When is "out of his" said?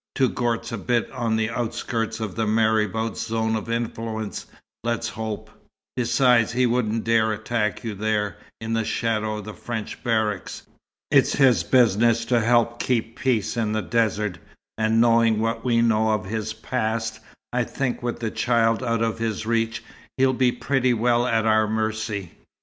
18.81-19.45